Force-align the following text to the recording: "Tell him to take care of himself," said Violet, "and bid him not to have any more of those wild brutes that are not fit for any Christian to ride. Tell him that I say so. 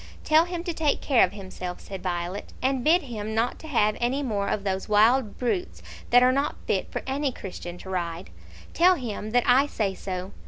"Tell 0.23 0.45
him 0.45 0.63
to 0.63 0.73
take 0.73 0.99
care 0.99 1.23
of 1.23 1.31
himself," 1.31 1.79
said 1.79 2.01
Violet, 2.01 2.53
"and 2.59 2.83
bid 2.83 3.03
him 3.03 3.35
not 3.35 3.59
to 3.59 3.67
have 3.67 3.95
any 4.01 4.23
more 4.23 4.47
of 4.47 4.63
those 4.63 4.89
wild 4.89 5.37
brutes 5.37 5.83
that 6.09 6.23
are 6.23 6.31
not 6.31 6.55
fit 6.65 6.91
for 6.91 7.03
any 7.05 7.31
Christian 7.31 7.77
to 7.77 7.89
ride. 7.91 8.31
Tell 8.73 8.95
him 8.95 9.29
that 9.29 9.43
I 9.45 9.67
say 9.67 9.93
so. 9.93 10.31